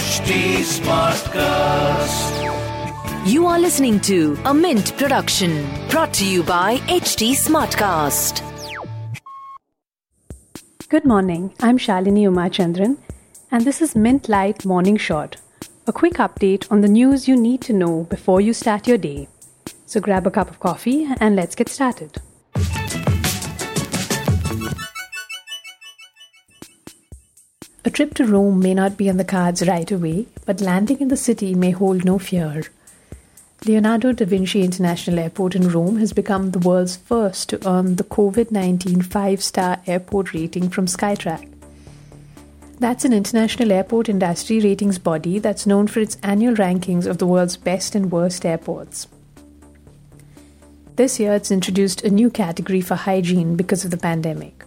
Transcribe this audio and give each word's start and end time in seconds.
HT 0.00 0.32
Smartcast. 0.64 2.32
You 3.30 3.46
are 3.46 3.58
listening 3.58 4.00
to 4.00 4.38
a 4.46 4.54
Mint 4.54 4.96
production 4.96 5.66
brought 5.90 6.14
to 6.14 6.24
you 6.24 6.42
by 6.42 6.78
HT 6.88 7.32
Smartcast. 7.32 8.40
Good 10.88 11.04
morning. 11.04 11.52
I'm 11.60 11.76
Shalini 11.76 12.24
Umachandran, 12.30 12.96
and 13.50 13.66
this 13.66 13.82
is 13.82 13.94
Mint 13.94 14.30
Light 14.30 14.64
Morning 14.64 14.96
Shot. 14.96 15.36
a 15.86 15.92
quick 15.92 16.14
update 16.14 16.66
on 16.72 16.80
the 16.80 16.88
news 16.88 17.28
you 17.28 17.36
need 17.36 17.60
to 17.68 17.74
know 17.74 18.04
before 18.04 18.40
you 18.40 18.54
start 18.54 18.88
your 18.88 18.96
day. 18.96 19.28
So 19.84 20.00
grab 20.00 20.26
a 20.26 20.30
cup 20.30 20.48
of 20.48 20.60
coffee 20.60 21.06
and 21.20 21.36
let's 21.36 21.54
get 21.54 21.68
started. 21.68 22.22
A 27.82 27.90
trip 27.90 28.12
to 28.14 28.26
Rome 28.26 28.60
may 28.60 28.74
not 28.74 28.98
be 28.98 29.08
on 29.08 29.16
the 29.16 29.24
cards 29.24 29.66
right 29.66 29.90
away, 29.90 30.26
but 30.44 30.60
landing 30.60 31.00
in 31.00 31.08
the 31.08 31.16
city 31.16 31.54
may 31.54 31.70
hold 31.70 32.04
no 32.04 32.18
fear. 32.18 32.64
Leonardo 33.64 34.12
da 34.12 34.26
Vinci 34.26 34.62
International 34.62 35.18
Airport 35.18 35.54
in 35.54 35.68
Rome 35.68 35.96
has 35.96 36.12
become 36.12 36.50
the 36.50 36.58
world's 36.58 36.96
first 36.96 37.48
to 37.48 37.68
earn 37.68 37.96
the 37.96 38.04
COVID 38.04 38.50
19 38.50 39.00
five 39.00 39.42
star 39.42 39.80
airport 39.86 40.34
rating 40.34 40.68
from 40.68 40.86
Skytrax. 40.86 41.50
That's 42.78 43.06
an 43.06 43.14
international 43.14 43.72
airport 43.72 44.10
industry 44.10 44.60
ratings 44.60 44.98
body 44.98 45.38
that's 45.38 45.66
known 45.66 45.86
for 45.86 46.00
its 46.00 46.18
annual 46.22 46.54
rankings 46.56 47.06
of 47.06 47.16
the 47.16 47.26
world's 47.26 47.56
best 47.56 47.94
and 47.94 48.12
worst 48.12 48.44
airports. 48.44 49.08
This 50.96 51.18
year, 51.18 51.32
it's 51.32 51.50
introduced 51.50 52.04
a 52.04 52.10
new 52.10 52.28
category 52.28 52.82
for 52.82 52.94
hygiene 52.94 53.56
because 53.56 53.86
of 53.86 53.90
the 53.90 53.96
pandemic. 53.96 54.64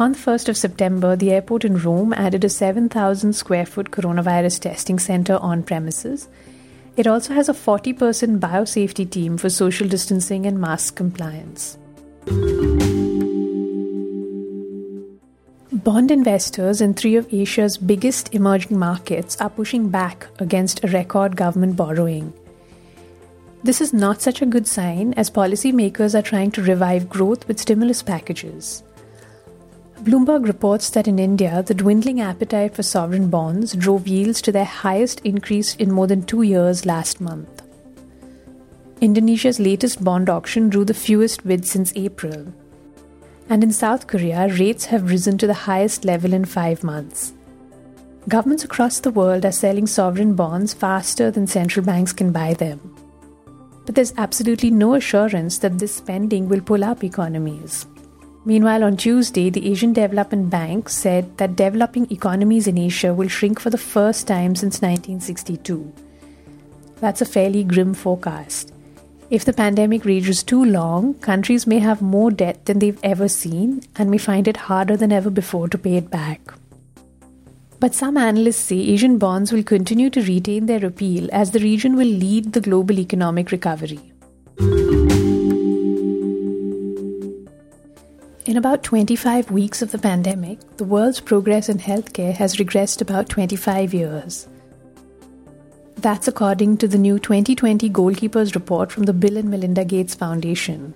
On 0.00 0.12
the 0.12 0.18
1st 0.18 0.48
of 0.48 0.56
September, 0.56 1.14
the 1.14 1.30
airport 1.30 1.62
in 1.62 1.76
Rome 1.76 2.14
added 2.14 2.42
a 2.42 2.48
7,000 2.48 3.34
square 3.34 3.66
foot 3.66 3.90
coronavirus 3.90 4.60
testing 4.60 4.98
center 4.98 5.36
on 5.36 5.62
premises. 5.62 6.26
It 6.96 7.06
also 7.06 7.34
has 7.34 7.50
a 7.50 7.54
40 7.54 7.92
person 7.92 8.40
biosafety 8.40 9.10
team 9.10 9.36
for 9.36 9.50
social 9.50 9.86
distancing 9.86 10.46
and 10.46 10.58
mask 10.58 10.96
compliance. 10.96 11.76
Bond 15.70 16.10
investors 16.10 16.80
in 16.80 16.94
three 16.94 17.16
of 17.16 17.30
Asia's 17.30 17.76
biggest 17.76 18.34
emerging 18.34 18.78
markets 18.78 19.38
are 19.38 19.50
pushing 19.50 19.90
back 19.90 20.28
against 20.38 20.82
record 20.82 21.36
government 21.36 21.76
borrowing. 21.76 22.32
This 23.64 23.82
is 23.82 23.92
not 23.92 24.22
such 24.22 24.40
a 24.40 24.46
good 24.46 24.66
sign 24.66 25.12
as 25.18 25.28
policymakers 25.28 26.18
are 26.18 26.22
trying 26.22 26.52
to 26.52 26.62
revive 26.62 27.10
growth 27.10 27.46
with 27.46 27.60
stimulus 27.60 28.02
packages. 28.02 28.82
Bloomberg 30.02 30.46
reports 30.46 30.88
that 30.90 31.06
in 31.06 31.18
India, 31.18 31.62
the 31.62 31.74
dwindling 31.74 32.22
appetite 32.22 32.74
for 32.74 32.82
sovereign 32.82 33.28
bonds 33.28 33.74
drove 33.74 34.08
yields 34.08 34.40
to 34.40 34.50
their 34.50 34.64
highest 34.64 35.20
increase 35.24 35.76
in 35.76 35.92
more 35.92 36.06
than 36.06 36.22
two 36.22 36.40
years 36.40 36.86
last 36.86 37.20
month. 37.20 37.62
Indonesia's 39.02 39.60
latest 39.60 40.02
bond 40.02 40.30
auction 40.30 40.70
drew 40.70 40.86
the 40.86 40.94
fewest 40.94 41.46
bids 41.46 41.70
since 41.70 41.92
April. 41.96 42.50
And 43.50 43.62
in 43.62 43.72
South 43.72 44.06
Korea, 44.06 44.48
rates 44.48 44.86
have 44.86 45.10
risen 45.10 45.36
to 45.36 45.46
the 45.46 45.52
highest 45.68 46.06
level 46.06 46.32
in 46.32 46.46
five 46.46 46.82
months. 46.82 47.34
Governments 48.26 48.64
across 48.64 49.00
the 49.00 49.10
world 49.10 49.44
are 49.44 49.52
selling 49.52 49.86
sovereign 49.86 50.34
bonds 50.34 50.72
faster 50.72 51.30
than 51.30 51.46
central 51.46 51.84
banks 51.84 52.14
can 52.14 52.32
buy 52.32 52.54
them. 52.54 52.80
But 53.84 53.96
there's 53.96 54.14
absolutely 54.16 54.70
no 54.70 54.94
assurance 54.94 55.58
that 55.58 55.78
this 55.78 55.94
spending 55.94 56.48
will 56.48 56.62
pull 56.62 56.84
up 56.84 57.04
economies. 57.04 57.86
Meanwhile, 58.44 58.84
on 58.84 58.96
Tuesday, 58.96 59.50
the 59.50 59.70
Asian 59.70 59.92
Development 59.92 60.48
Bank 60.48 60.88
said 60.88 61.36
that 61.36 61.56
developing 61.56 62.10
economies 62.10 62.66
in 62.66 62.78
Asia 62.78 63.12
will 63.12 63.28
shrink 63.28 63.60
for 63.60 63.68
the 63.68 63.76
first 63.76 64.26
time 64.26 64.54
since 64.54 64.80
1962. 64.80 65.92
That's 67.00 67.20
a 67.20 67.26
fairly 67.26 67.64
grim 67.64 67.92
forecast. 67.92 68.72
If 69.28 69.44
the 69.44 69.52
pandemic 69.52 70.04
rages 70.04 70.42
too 70.42 70.64
long, 70.64 71.14
countries 71.14 71.66
may 71.66 71.78
have 71.78 72.02
more 72.02 72.30
debt 72.30 72.64
than 72.64 72.78
they've 72.78 72.98
ever 73.02 73.28
seen 73.28 73.82
and 73.96 74.10
may 74.10 74.18
find 74.18 74.48
it 74.48 74.56
harder 74.56 74.96
than 74.96 75.12
ever 75.12 75.30
before 75.30 75.68
to 75.68 75.78
pay 75.78 75.96
it 75.96 76.10
back. 76.10 76.40
But 77.78 77.94
some 77.94 78.16
analysts 78.16 78.64
say 78.64 78.78
Asian 78.78 79.18
bonds 79.18 79.52
will 79.52 79.62
continue 79.62 80.10
to 80.10 80.22
retain 80.22 80.66
their 80.66 80.84
appeal 80.84 81.28
as 81.32 81.50
the 81.50 81.60
region 81.60 81.94
will 81.94 82.08
lead 82.08 82.52
the 82.52 82.60
global 82.60 82.98
economic 82.98 83.52
recovery. 83.52 84.12
In 88.50 88.56
about 88.56 88.82
25 88.82 89.52
weeks 89.52 89.80
of 89.80 89.92
the 89.92 89.98
pandemic, 89.98 90.58
the 90.76 90.82
world's 90.82 91.20
progress 91.20 91.68
in 91.68 91.78
healthcare 91.78 92.32
has 92.32 92.56
regressed 92.56 93.00
about 93.00 93.28
25 93.28 93.94
years. 93.94 94.48
That's 95.98 96.26
according 96.26 96.78
to 96.78 96.88
the 96.88 96.98
new 96.98 97.20
2020 97.20 97.88
Goalkeepers 97.90 98.56
Report 98.56 98.90
from 98.90 99.04
the 99.04 99.12
Bill 99.12 99.36
and 99.36 99.52
Melinda 99.52 99.84
Gates 99.84 100.16
Foundation. 100.16 100.94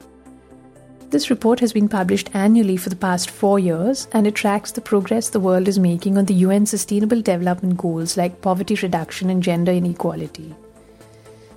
This 1.10 1.30
report 1.30 1.60
has 1.60 1.72
been 1.72 1.88
published 1.88 2.28
annually 2.34 2.76
for 2.76 2.88
the 2.88 2.96
past 2.96 3.30
four 3.30 3.60
years 3.60 4.08
and 4.10 4.26
it 4.26 4.34
tracks 4.34 4.72
the 4.72 4.80
progress 4.80 5.28
the 5.28 5.38
world 5.38 5.68
is 5.68 5.78
making 5.78 6.18
on 6.18 6.24
the 6.24 6.34
UN 6.34 6.66
Sustainable 6.66 7.22
Development 7.22 7.76
Goals 7.76 8.16
like 8.16 8.42
poverty 8.42 8.74
reduction 8.82 9.30
and 9.30 9.40
gender 9.40 9.70
inequality. 9.70 10.52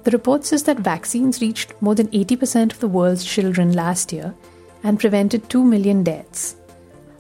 The 0.03 0.11
report 0.11 0.45
says 0.45 0.61
that 0.65 0.77
vaccines 0.77 1.41
reached 1.41 1.73
more 1.81 1.95
than 1.95 2.09
80% 2.09 2.73
of 2.73 2.81
the 2.81 2.87
world's 2.87 3.25
children 3.25 3.73
last 3.73 4.13
year 4.13 4.35
and 4.83 4.99
prevented 4.99 5.49
2 5.49 5.63
million 5.63 6.03
deaths. 6.03 6.55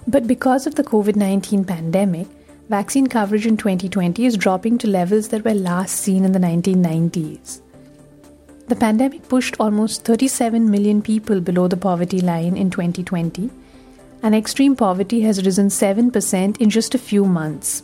But 0.07 0.27
because 0.27 0.67
of 0.67 0.75
the 0.75 0.83
COVID 0.83 1.15
19 1.15 1.65
pandemic, 1.65 2.27
vaccine 2.69 3.07
coverage 3.07 3.45
in 3.45 3.57
2020 3.57 4.25
is 4.25 4.37
dropping 4.37 4.77
to 4.79 4.87
levels 4.87 5.29
that 5.29 5.43
were 5.43 5.53
last 5.53 5.95
seen 5.95 6.23
in 6.23 6.31
the 6.31 6.39
1990s. 6.39 7.61
The 8.67 8.75
pandemic 8.75 9.27
pushed 9.29 9.55
almost 9.59 10.03
37 10.03 10.69
million 10.69 11.01
people 11.01 11.39
below 11.39 11.67
the 11.67 11.77
poverty 11.77 12.19
line 12.19 12.57
in 12.57 12.69
2020, 12.69 13.49
and 14.23 14.35
extreme 14.35 14.75
poverty 14.75 15.21
has 15.21 15.45
risen 15.45 15.67
7% 15.67 16.57
in 16.57 16.69
just 16.69 16.93
a 16.93 16.97
few 16.99 17.23
months. 17.23 17.83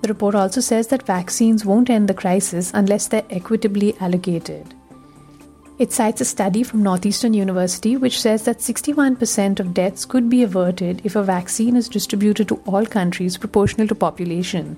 The 0.00 0.08
report 0.08 0.34
also 0.34 0.60
says 0.60 0.88
that 0.88 1.06
vaccines 1.06 1.64
won't 1.64 1.90
end 1.90 2.08
the 2.08 2.14
crisis 2.14 2.70
unless 2.74 3.08
they're 3.08 3.26
equitably 3.30 3.96
allocated. 4.00 4.74
It 5.76 5.90
cites 5.92 6.20
a 6.20 6.24
study 6.24 6.62
from 6.62 6.84
Northeastern 6.84 7.34
University 7.34 7.96
which 7.96 8.20
says 8.20 8.44
that 8.44 8.58
61% 8.58 9.58
of 9.58 9.74
deaths 9.74 10.04
could 10.04 10.30
be 10.30 10.44
averted 10.44 11.00
if 11.02 11.16
a 11.16 11.22
vaccine 11.24 11.74
is 11.74 11.88
distributed 11.88 12.46
to 12.48 12.62
all 12.64 12.86
countries 12.86 13.36
proportional 13.36 13.88
to 13.88 13.94
population. 13.96 14.76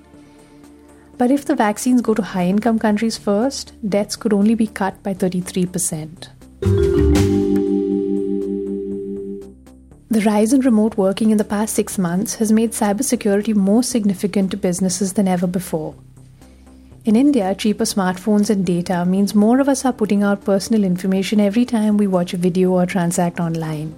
But 1.19 1.29
if 1.29 1.45
the 1.45 1.55
vaccines 1.55 2.01
go 2.01 2.15
to 2.15 2.23
high 2.23 2.47
income 2.47 2.79
countries 2.79 3.15
first, 3.15 3.73
deaths 3.87 4.15
could 4.15 4.33
only 4.33 4.55
be 4.55 4.65
cut 4.65 5.03
by 5.03 5.13
33%. 5.13 6.29
The 10.09 10.21
rise 10.21 10.51
in 10.51 10.61
remote 10.61 10.97
working 10.97 11.29
in 11.29 11.37
the 11.37 11.43
past 11.43 11.75
six 11.75 11.99
months 11.99 12.35
has 12.35 12.51
made 12.51 12.71
cybersecurity 12.71 13.53
more 13.53 13.83
significant 13.83 14.49
to 14.49 14.57
businesses 14.57 15.13
than 15.13 15.27
ever 15.27 15.45
before. 15.45 15.93
In 17.07 17.15
India, 17.15 17.55
cheaper 17.55 17.85
smartphones 17.85 18.49
and 18.49 18.65
data 18.65 19.05
means 19.05 19.33
more 19.33 19.61
of 19.61 19.69
us 19.69 19.85
are 19.85 19.93
putting 19.93 20.23
out 20.23 20.43
personal 20.43 20.83
information 20.83 21.39
every 21.39 21.63
time 21.63 21.95
we 21.95 22.05
watch 22.05 22.33
a 22.33 22.37
video 22.45 22.71
or 22.71 22.85
transact 22.85 23.39
online. 23.39 23.95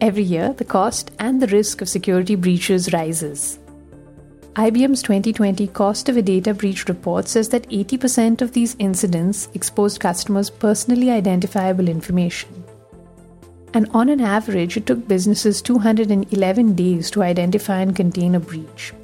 Every 0.00 0.22
year, 0.22 0.54
the 0.54 0.64
cost 0.64 1.10
and 1.18 1.42
the 1.42 1.48
risk 1.48 1.82
of 1.82 1.88
security 1.90 2.34
breaches 2.34 2.94
rises. 2.94 3.58
IBM's 4.54 5.02
2020 5.02 5.66
Cost 5.66 6.08
of 6.08 6.16
a 6.16 6.22
Data 6.22 6.54
Breach 6.54 6.86
report 6.88 7.28
says 7.28 7.50
that 7.50 7.68
80% 7.68 8.40
of 8.40 8.52
these 8.52 8.74
incidents 8.78 9.50
exposed 9.52 10.00
customers' 10.00 10.48
personally 10.48 11.10
identifiable 11.10 11.90
information. 11.90 12.64
And 13.74 13.86
on 13.90 14.08
an 14.08 14.22
average, 14.22 14.78
it 14.78 14.86
took 14.86 15.06
businesses 15.06 15.60
211 15.60 16.74
days 16.74 17.10
to 17.10 17.22
identify 17.22 17.80
and 17.80 17.94
contain 17.94 18.34
a 18.34 18.40
breach. 18.40 18.94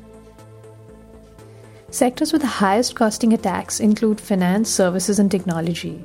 Sectors 1.95 2.33
with 2.33 2.43
the 2.43 2.49
highest 2.49 2.97
costing 2.97 3.33
attacks 3.33 3.79
include 3.79 4.21
finance, 4.21 4.69
services, 4.69 5.21
and 5.21 5.31
technology. 5.31 6.05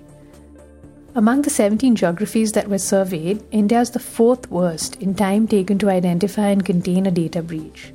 Among 1.15 1.41
the 1.41 1.49
17 1.49 1.95
geographies 1.95 2.51
that 2.51 2.69
were 2.69 2.77
surveyed, 2.77 3.43
India 3.49 3.81
is 3.81 3.89
the 3.89 3.97
fourth 3.97 4.51
worst 4.51 4.97
in 4.97 5.15
time 5.15 5.47
taken 5.47 5.79
to 5.79 5.89
identify 5.89 6.49
and 6.49 6.63
contain 6.63 7.07
a 7.07 7.11
data 7.11 7.41
breach. 7.41 7.91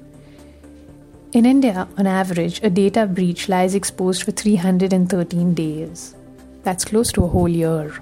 In 1.35 1.46
India, 1.46 1.87
on 1.96 2.08
average, 2.08 2.61
a 2.64 2.69
data 2.69 3.06
breach 3.06 3.49
lies 3.49 3.76
exposed 3.76 4.25
for 4.25 4.32
313 4.32 5.55
days. 5.55 6.17
That's 6.64 6.85
close 6.85 7.12
to 7.12 7.23
a 7.23 7.29
whole 7.29 7.49
year. 7.49 7.94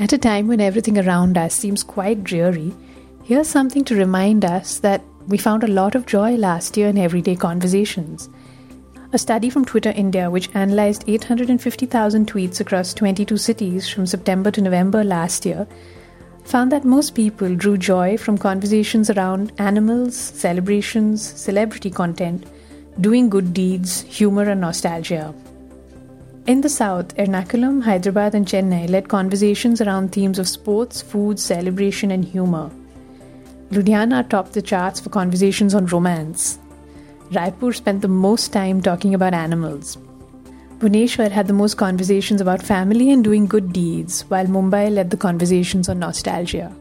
At 0.00 0.12
a 0.12 0.18
time 0.18 0.48
when 0.48 0.60
everything 0.60 0.98
around 0.98 1.38
us 1.38 1.54
seems 1.54 1.84
quite 1.84 2.24
dreary, 2.24 2.74
here's 3.22 3.46
something 3.46 3.84
to 3.84 3.94
remind 3.94 4.44
us 4.44 4.80
that 4.80 5.02
we 5.28 5.38
found 5.38 5.64
a 5.64 5.68
lot 5.68 5.94
of 5.94 6.06
joy 6.06 6.36
last 6.36 6.76
year 6.76 6.88
in 6.88 6.98
everyday 6.98 7.34
conversations. 7.34 8.28
A 9.12 9.18
study 9.18 9.50
from 9.50 9.64
Twitter 9.64 9.90
India, 9.90 10.30
which 10.30 10.54
analyzed 10.54 11.04
850,000 11.06 12.30
tweets 12.30 12.60
across 12.60 12.94
22 12.94 13.36
cities 13.36 13.88
from 13.88 14.06
September 14.06 14.50
to 14.50 14.60
November 14.60 15.02
last 15.02 15.44
year, 15.44 15.66
found 16.44 16.70
that 16.70 16.84
most 16.84 17.14
people 17.14 17.54
drew 17.56 17.76
joy 17.76 18.16
from 18.16 18.38
conversations 18.38 19.10
around 19.10 19.52
animals, 19.58 20.14
celebrations, 20.16 21.22
celebrity 21.22 21.90
content, 21.90 22.46
doing 23.00 23.28
good 23.28 23.52
deeds, 23.52 24.02
humor, 24.02 24.44
and 24.44 24.60
nostalgia. 24.60 25.34
In 26.46 26.60
the 26.60 26.68
south, 26.68 27.16
Ernakulam, 27.16 27.82
Hyderabad, 27.82 28.36
and 28.36 28.46
Chennai 28.46 28.88
led 28.88 29.08
conversations 29.08 29.80
around 29.80 30.12
themes 30.12 30.38
of 30.38 30.48
sports, 30.48 31.02
food, 31.02 31.40
celebration, 31.40 32.12
and 32.12 32.24
humor. 32.24 32.70
Ludhiana 33.70 34.28
topped 34.28 34.52
the 34.52 34.62
charts 34.62 35.00
for 35.00 35.10
conversations 35.10 35.74
on 35.74 35.86
romance. 35.86 36.58
Raipur 37.30 37.74
spent 37.74 38.02
the 38.02 38.08
most 38.08 38.52
time 38.52 38.80
talking 38.80 39.14
about 39.14 39.34
animals. 39.34 39.98
Bhubaneswar 40.78 41.30
had 41.30 41.46
the 41.46 41.52
most 41.52 41.74
conversations 41.76 42.40
about 42.40 42.62
family 42.62 43.10
and 43.10 43.24
doing 43.24 43.46
good 43.46 43.72
deeds, 43.72 44.22
while 44.28 44.46
Mumbai 44.46 44.90
led 44.92 45.10
the 45.10 45.16
conversations 45.16 45.88
on 45.88 45.98
nostalgia. 45.98 46.72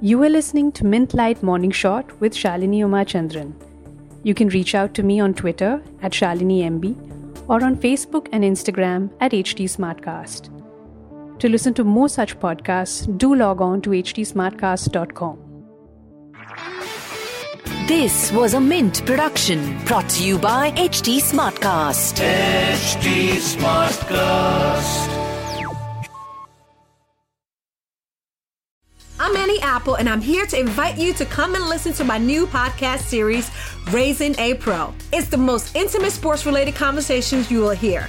You 0.00 0.22
are 0.22 0.28
listening 0.28 0.72
to 0.72 0.86
Mint 0.86 1.14
Light 1.14 1.42
Morning 1.42 1.72
Shot 1.72 2.20
with 2.20 2.32
Shalini 2.32 2.78
Uma 2.78 3.04
Chandran. 3.04 3.52
You 4.22 4.34
can 4.34 4.48
reach 4.48 4.74
out 4.74 4.94
to 4.94 5.02
me 5.02 5.20
on 5.20 5.34
Twitter 5.34 5.82
at 6.00 6.12
ShaliniMB 6.12 7.48
or 7.48 7.62
on 7.62 7.76
Facebook 7.76 8.28
and 8.32 8.44
Instagram 8.44 9.10
at 9.20 9.32
HT 9.32 9.64
Smartcast. 9.64 10.55
To 11.40 11.48
listen 11.48 11.74
to 11.74 11.84
more 11.84 12.08
such 12.08 12.38
podcasts, 12.38 13.06
do 13.18 13.34
log 13.34 13.60
on 13.60 13.82
to 13.82 13.90
htsmartcast.com. 13.90 15.38
This 17.86 18.32
was 18.32 18.54
a 18.54 18.60
Mint 18.60 19.04
production 19.06 19.78
brought 19.84 20.08
to 20.10 20.24
you 20.24 20.38
by 20.38 20.72
HT 20.72 21.18
Smartcast. 21.18 22.16
HT 22.16 23.34
Smartcast. 23.36 25.12
I'm 29.20 29.36
Annie 29.36 29.60
Apple, 29.60 29.94
and 29.94 30.08
I'm 30.08 30.20
here 30.20 30.46
to 30.46 30.58
invite 30.58 30.98
you 30.98 31.12
to 31.14 31.24
come 31.26 31.54
and 31.54 31.64
listen 31.68 31.92
to 31.94 32.04
my 32.04 32.18
new 32.18 32.46
podcast 32.46 33.00
series, 33.00 33.50
Raising 33.92 34.34
a 34.38 34.54
Pro. 34.54 34.92
It's 35.12 35.28
the 35.28 35.36
most 35.36 35.76
intimate 35.76 36.12
sports 36.12 36.44
related 36.44 36.74
conversations 36.74 37.50
you 37.50 37.60
will 37.60 37.70
hear. 37.70 38.08